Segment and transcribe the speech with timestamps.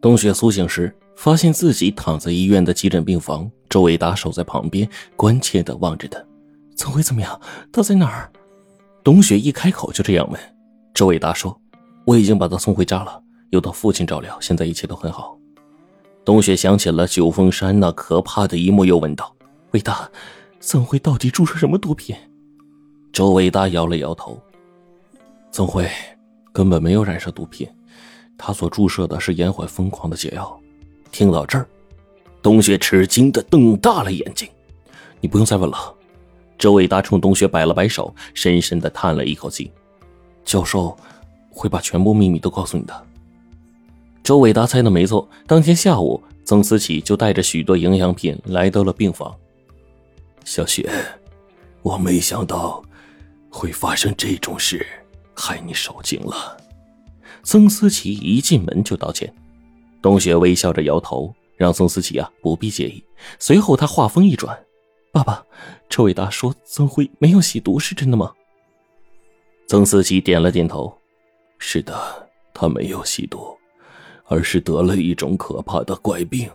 [0.00, 6.18] 冬雪苏醒时，发现自己躺在医院的急诊病房，周伟达守在旁边，关切的望着他。
[6.74, 7.38] 曾辉怎么样？
[7.70, 8.32] 他在哪儿？
[9.04, 10.40] 冬雪一开口就这样问。
[10.94, 11.54] 周伟达说
[12.06, 15.36] ：“我已经把他送回家了，由他父亲照料，现在一切都很好。”
[16.24, 19.36] 冬雪想起了九峰山那可怕的一幕，又问道
[19.72, 20.10] ：“伟达，
[20.60, 22.16] 曾辉到底注射什么毒品？”
[23.12, 24.40] 周伟达摇了摇头
[25.52, 25.86] ：“曾辉
[26.54, 27.68] 根本没有染上毒品。”
[28.42, 30.58] 他所注射的是延缓疯狂的解药。
[31.12, 31.68] 听到这儿，
[32.40, 34.48] 冬雪吃惊的瞪大了眼睛。
[35.20, 35.94] 你不用再问了。
[36.56, 39.70] 周伟达冲冬雪摆了摆手，深深的叹了一口气。
[40.42, 40.96] 教授
[41.50, 43.06] 会把全部秘密都告诉你的。
[44.22, 49.34] 周伟达猜的没错，当天下午，曾思琪就带着许多营养品来到了病房。
[50.46, 50.90] 小雪，
[51.82, 52.82] 我没想到
[53.50, 54.86] 会发生这种事，
[55.34, 56.56] 害你受惊了。
[57.42, 59.32] 曾思琪一进门就道歉，
[60.02, 63.02] 冬雪微笑着摇头，让曾思琪啊不必介意。
[63.38, 64.58] 随后他话锋一转
[65.12, 65.44] ：“爸爸，
[65.88, 68.32] 周伟达说曾辉没有吸毒，是真的吗？”
[69.66, 70.92] 曾思琪点了点头
[71.58, 73.56] ：“是的，他没有吸毒，
[74.24, 76.48] 而是得了一种可怕的怪病。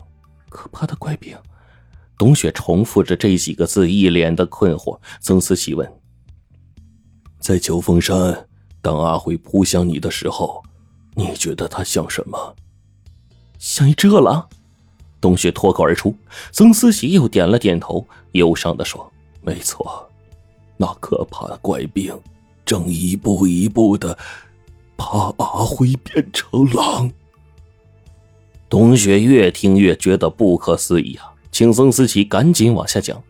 [0.50, 1.36] 可怕的怪病。”
[2.18, 4.98] 冬雪重复着这几个字，一脸的困惑。
[5.20, 5.92] 曾思琪问
[7.42, 8.48] ：“在九峰山，
[8.82, 10.64] 当阿辉扑向你的时候？”
[11.16, 12.56] 你觉得他像什么？
[13.58, 14.48] 像一只饿狼。
[15.22, 16.16] 冬雪脱口而出。
[16.52, 20.08] 曾思琪又点了点头，忧伤的说：“没错，
[20.78, 22.16] 那可怕的怪病，
[22.64, 24.16] 正一步一步的
[24.96, 27.12] 把阿辉变成狼。”
[28.70, 33.24] 冬雪越听越觉得不可思议啊，请曾思琪赶紧往下讲。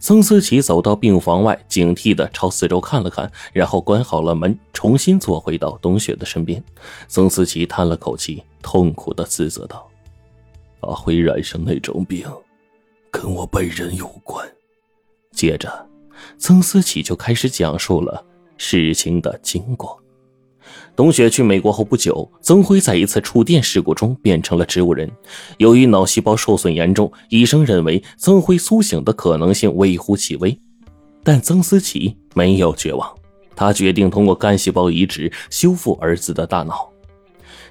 [0.00, 6.62] 曾思琪走到病房外，警惕的朝四周看了看，然后关好了门，重新坐回到冬雪的身边。
[7.08, 9.88] 曾思琪叹了口气，痛苦的自责道
[10.80, 12.24] ：“阿辉染上那种病，
[13.10, 14.48] 跟我本人有关。”
[15.32, 15.86] 接着，
[16.38, 18.24] 曾思琪就开始讲述了
[18.56, 20.00] 事情的经过。
[20.98, 25.08] 冬雪去美国后不久，曾辉在一次触电事故中变成了植物人。
[25.58, 30.58] 由于脑细胞受损严重，医生认为曾辉苏醒的可能性微乎其微。
[31.22, 33.08] 但曾思琪没有绝望，
[33.54, 36.90] 他决定通过干细胞移植修复儿子的大脑。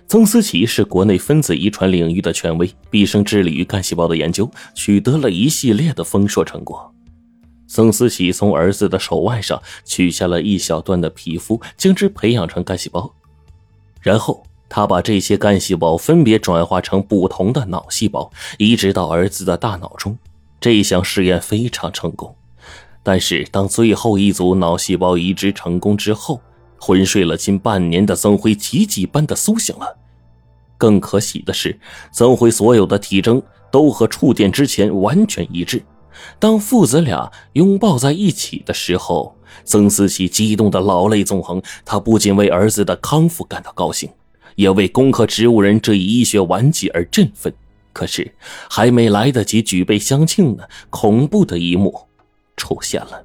[0.07, 6.89] 曾思琪是国内分子遗传领域的权威，毕生致力于干细胞的研究，取得了一系列的丰硕成果。
[7.69, 13.13] 曾思琪从儿子的手腕上取下了一小段的皮肤，将之培养成干细胞，
[14.02, 20.18] 然后他把这些干细胞分别转化成不同的脑细胞，移植到儿子的大脑中。
[20.59, 22.36] 这项试验非常成功，
[23.03, 26.41] 但是当最后一组脑细胞移植成功之后，
[26.80, 29.97] 昏睡了近半年的曾辉奇迹般的苏醒了。
[30.78, 31.80] 更可喜的是，
[32.12, 33.41] 曾辉所有的体征
[33.72, 35.84] 都和触电之前完全一致。
[36.40, 41.62] 当父子俩拥抱在一起的时候，曾思琪激动的老泪纵横。
[41.85, 44.09] 他不仅为儿子的康复感到高兴，
[44.56, 47.53] 也为攻克植物人这一医学顽疾而振奋。
[47.94, 48.31] 可是，
[48.69, 52.07] 还没来得及举杯相庆呢，恐怖的一幕
[52.56, 53.24] 出现了。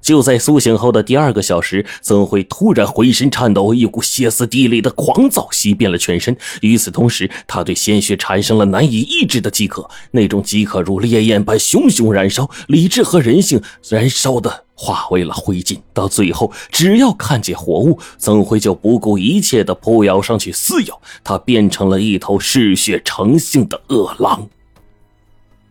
[0.00, 6.36] 就在苏醒后的第二个小时，曾辉突然浑身颤抖，一股歇斯底里的狂躁袭遍了全身。
[6.60, 15.80] 与此同时，他对鲜血产生了难以抑制的饥渴，那种饥渴如烈焰般熊熊燃烧，理智和人性燃烧的化为了灰烬。
[15.92, 24.48] 到最后，只要看见活物，曾辉就不顾一切的扑咬上去撕咬，他变成了一头嗜血成性的恶狼。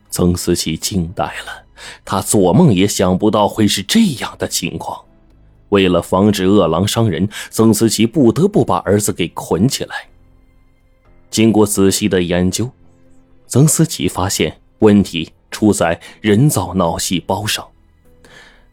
[0.10, 1.64] 曾思琪惊呆了。
[2.06, 4.98] 他做梦也想不到会是这样的情况。
[5.68, 10.08] 为了防止恶狼伤人，曾思琪不得不把儿子给捆起来。
[11.30, 12.70] 经过仔细的研究，
[13.48, 17.68] 曾思琪发现问题出在人造脑细胞上，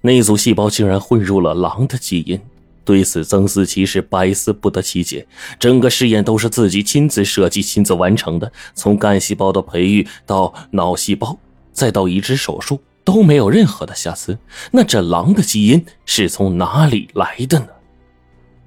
[0.01, 2.41] 那组细胞竟然混入了狼的基因。
[2.85, 5.27] 对此，曾思琪是百思不得其解。
[5.59, 11.39] 整个实验都是自己亲自设计、亲自完成的，从干细胞的培育到脑细胞，
[11.73, 12.81] 再到移植手术。
[13.03, 14.39] 都没有任何的瑕疵，
[14.71, 17.67] 那这狼的基因是从哪里来的呢？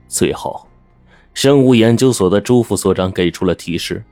[0.07, 0.67] 最后，
[1.35, 4.03] 生物研究所的朱副所长给出了提示：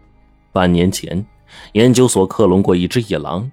[0.53, 1.25] 半年前，
[1.74, 3.51] 研究所克隆过一只野狼，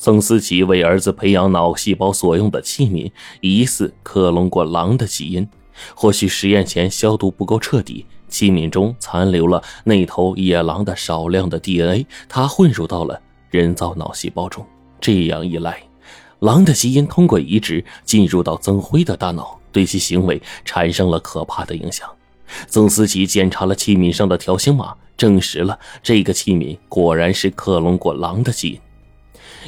[0.00, 3.12] 曾思琪为儿子培养脑细胞所用的器皿
[3.42, 5.46] 疑似克隆过狼的基因。
[5.94, 13.20] 或许实验前消毒不够彻底，器皿中残留了那头野狼的少量的 DNA，它混入到了
[13.50, 14.66] 人造脑细胞中。
[15.02, 15.82] 这样一来，
[16.38, 22.08] 狼的基因通过移植进入到曾辉的大脑，对其行为产生了可怕的影响。
[22.68, 28.80] 曾思琪检查了器皿上的条形码，证实了这个器皿果然是克隆过狼的基因。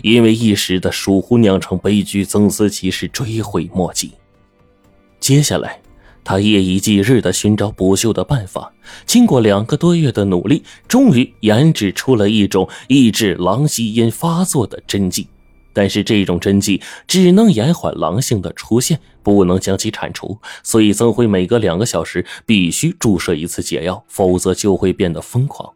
[0.03, 4.13] 因为一时的疏忽酿成悲剧，曾思琪是追悔莫及。
[5.21, 5.81] 接下来，
[6.25, 8.73] 他夜以继日的寻找补救的办法。
[9.07, 15.29] 经过两个多月的努力，终于研制出了一种抑制狼基因发作的针剂。
[15.75, 20.39] 但是这种针剂只能延缓狼性的出现，不能将其铲除。
[20.63, 25.73] 所以曾辉每隔两个小时必须注射一次解药，否则就会变得疯狂。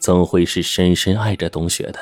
[0.00, 1.98] 曾辉是深深爱着董雪的，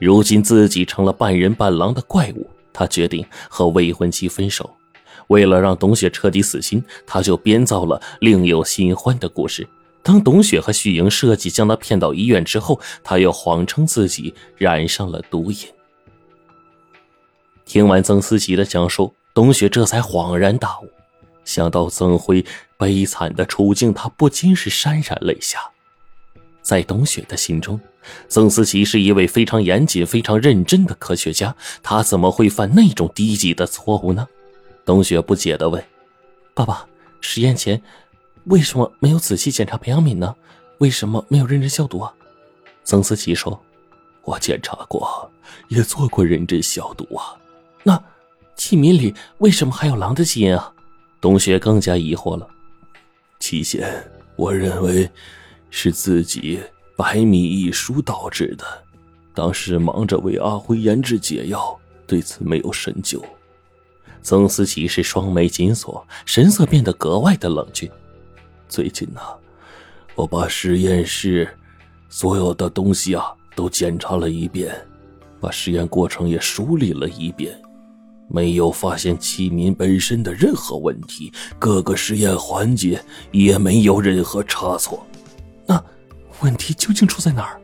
[0.00, 4.68] 如今自己成了半人半狼的怪物，他决定和未婚妻分手。
[5.28, 9.68] 为了让董雪彻底死心，他就编造了另有新欢的故事。
[10.02, 15.58] 当董雪和许莹设计将他骗到医院之后，他又谎称自己染上了毒瘾。
[17.64, 20.88] 听完曾思琪的讲述，董雪这才恍然大悟，
[21.44, 22.44] 想到曾辉
[22.76, 25.60] 悲惨的处境，他不禁是潸然泪下。
[26.62, 27.78] 在董雪的心中，
[28.28, 31.54] 曾思琪是一位非常严谨、非常认真的科学家。
[31.82, 34.26] 他怎么会犯那种低级的错误呢？
[34.84, 35.84] 冬雪不解地问
[36.54, 36.86] ：“爸爸，
[37.20, 37.80] 实验前
[38.44, 40.34] 为什么没有仔细检查培养皿呢？
[40.78, 42.12] 为什么没有认真消毒啊？”
[42.84, 43.60] 曾思琪说
[44.24, 45.30] ：“我检查过，
[45.68, 47.36] 也做过认真消毒啊。
[47.82, 48.02] 那
[48.56, 50.72] 器皿里为什么还有狼的基因啊？”
[51.20, 52.48] 冬雪更加疑惑了。
[53.38, 55.08] 期限，我认为。
[55.72, 56.58] 是自己
[57.00, 58.64] 百米一疏导致的，
[59.32, 61.74] 当时忙着为阿辉研制解药，
[62.06, 63.24] 对此没有深究。
[64.22, 67.90] 曾思琪是双眉紧锁，神色变得格外的冷峻。
[68.68, 69.20] 最近呢，
[70.14, 71.48] 我把实验室
[72.10, 74.78] 所有的东西啊都检查了一遍，
[75.40, 77.58] 把实验过程也梳理了一遍，
[78.28, 83.02] 没有发现器皿本身的任何问题，各个实验环节
[83.32, 85.06] 也没有任何差错。
[86.42, 87.60] 问题究竟出在哪儿？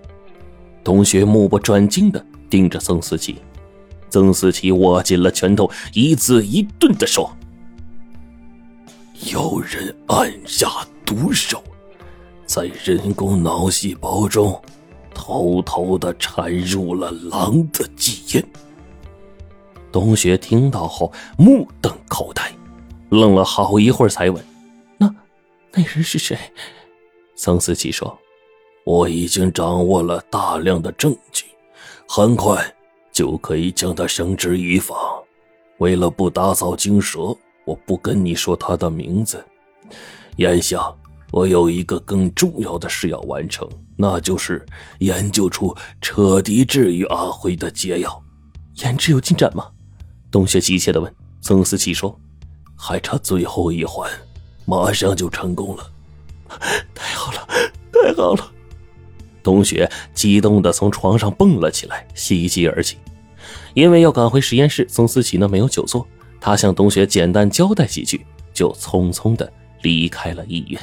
[0.84, 3.37] 董雪目不转睛的盯着曾思琪，
[4.08, 7.34] 曾思琪握紧了拳头，一字一顿的说
[9.32, 10.69] ：“有人暗下
[11.05, 11.62] 毒手，
[12.44, 14.61] 在人工脑细胞中
[15.12, 18.44] 偷偷的掺入了狼的基因。”
[19.90, 22.52] 董雪听到后目瞪口呆，
[23.08, 24.44] 愣了好一会儿才问
[24.99, 25.12] ：“那
[25.72, 26.38] 那人是谁？”
[27.34, 28.17] 曾思琪说
[28.86, 31.44] ：“我已经掌握了大量的证据，
[32.08, 32.64] 很快
[33.10, 34.94] 就可以将他绳之以法。
[35.78, 39.44] 为了不打草惊蛇，我不跟你说他的名字。
[40.36, 40.80] 眼下，
[41.32, 44.64] 我有一个更重要的事要完成，那就是
[45.00, 48.22] 研究出彻底治愈阿辉的解药。
[48.84, 49.66] 研制有进展吗？”
[50.30, 51.12] 董雪急切地问。
[51.40, 52.16] 曾思琪说
[52.78, 54.08] ：“还差最后一环，
[54.64, 55.90] 马上就成功了。
[56.94, 57.48] ”太好了，
[57.92, 58.52] 太好了！
[59.46, 62.96] 冬雪激动的从床上蹦了起来，喜极而泣。
[63.75, 66.04] 因为要赶回实验室，宋思琪呢没有久坐，
[66.40, 69.52] 他向冬雪简单交代几句，就匆匆的
[69.82, 70.81] 离开了医院。